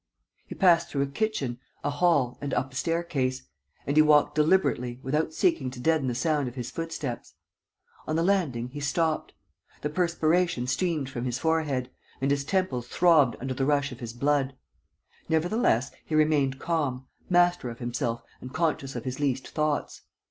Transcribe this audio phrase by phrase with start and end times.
[0.47, 3.43] He passed through a kitchen, a hall and up a staircase;
[3.85, 7.35] and he walked deliberately, without seeking to deaden the sound of his footsteps.
[8.07, 9.33] On the landing, he stopped.
[9.83, 14.13] The perspiration streamed from his forehead; and his temples throbbed under the rush of his
[14.13, 14.55] blood.
[15.29, 20.01] Nevertheless, he remained calm, master of himself and conscious of his least thoughts.